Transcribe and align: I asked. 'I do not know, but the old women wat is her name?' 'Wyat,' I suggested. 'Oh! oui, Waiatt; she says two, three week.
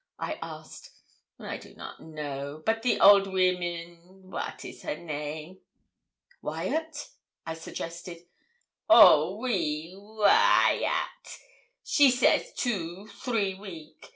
I 0.17 0.39
asked. 0.41 0.89
'I 1.37 1.57
do 1.57 1.75
not 1.75 1.99
know, 2.01 2.63
but 2.65 2.81
the 2.81 2.99
old 2.99 3.27
women 3.31 4.31
wat 4.31 4.65
is 4.65 4.81
her 4.81 4.97
name?' 4.97 5.59
'Wyat,' 6.41 7.09
I 7.45 7.53
suggested. 7.53 8.25
'Oh! 8.89 9.37
oui, 9.37 9.93
Waiatt; 9.95 11.37
she 11.83 12.09
says 12.09 12.51
two, 12.55 13.09
three 13.09 13.53
week. 13.53 14.09